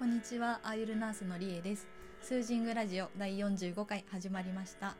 [0.00, 1.86] こんにちは、アーユルナースのりえです。
[2.22, 4.96] スージングラジオ第45回始まりました。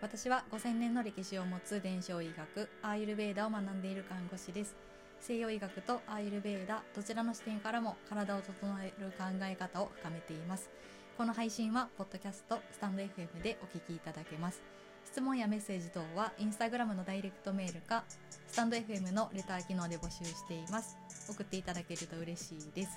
[0.00, 4.74] 私は5000年の歴史を持つ伝承医学、アーユルベーダを学んでいる看護師です。
[5.20, 10.70] 西洋医学とアーユルベーダ、どちらの視点からも体を整える考え方を深めています。
[11.18, 14.62] この配信は、ポッドキャスト、スタンド FM でお聞きいただけます。
[15.04, 18.02] 質問やメッセージ等は、インスタグラムのダイレクトメールか、
[18.46, 20.96] スタンド FM のレター機能で募集しています。
[21.28, 22.92] 送っていただけると嬉しいです。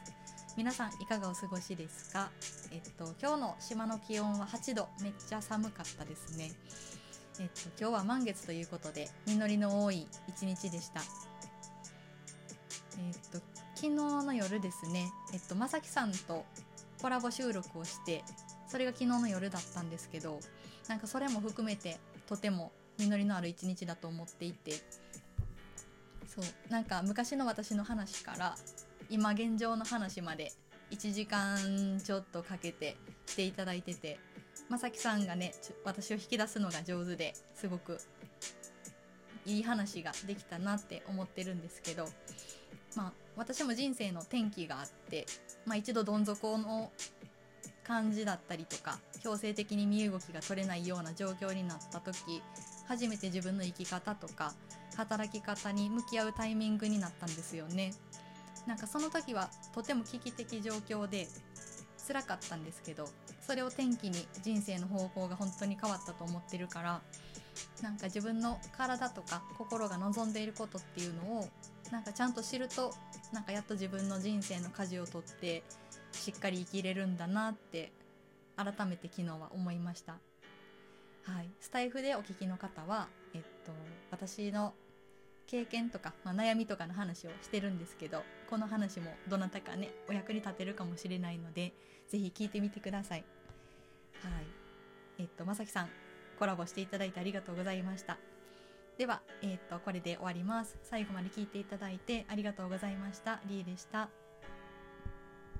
[0.57, 2.29] 皆さんいかがお過ごしですか？
[2.71, 4.89] えっと、今日の島の気温は8度。
[5.01, 6.51] めっちゃ寒かったですね。
[7.39, 11.01] えっと、今日は満月ということで、実りの多い一日でした。
[12.99, 13.39] えっと、
[13.75, 16.45] 昨日の夜ですね、えっと、まさきさんと
[17.01, 18.23] コラボ収録をして、
[18.67, 20.39] それが昨日の夜だったんですけど、
[20.89, 24.73] なんかそれも含めてとても実りのある一日だと思っていて、
[26.27, 28.55] そう、なんか昔の私の話から
[29.11, 30.53] 今現状の話まで
[30.89, 34.17] 1時間ちょっとかけてしていただいてて、
[34.69, 37.97] まさきさんがね、私を引き出すのが上手ですごく
[39.45, 42.05] いい話ができたなって思ってるんですけど、
[42.95, 45.25] まあ私も人生の転機があって、
[45.65, 46.89] まあ一度どん底の
[47.83, 52.41] 感じだったりとか強制的に身動きが取れないような状況になった時
[52.87, 54.53] 初めて自分の生き方とか
[54.95, 57.93] 働き方に向き合うタイミングになったんですよね。
[58.67, 61.27] なんかその時はとても危機的状況で
[62.07, 63.07] 辛かったんですけど
[63.45, 67.01] それを転機に人生の方向が本当に変わったと思ってるから
[67.81, 71.47] なんか自分の体とか心が望んでいることっていうのを
[71.91, 72.93] なんかちゃんと知ると
[73.33, 75.63] なんかやっと自分の人生の舵を取って
[76.11, 77.91] しっかり生きれるんだなって
[78.55, 80.17] 改めて昨日は思いました。
[81.23, 83.71] はい、スタイフでお聞きの方は、えっと、
[84.09, 84.73] 私の
[85.51, 91.73] 経験とか、まあ、悩みとかの話をしてるんですけどこの話もどなたかねお役に立てるかもしれないので
[92.07, 93.25] ぜひ聞いてみてください。
[94.21, 94.45] はい、
[95.19, 95.89] えっとまさきさん
[96.39, 98.17] コラボしていただいてありがとうございました。
[98.97, 100.77] では、えっとこれで終わります。
[100.83, 103.41] 最後まで聞いていただいてありがとうございました。
[103.47, 104.09] りえでした。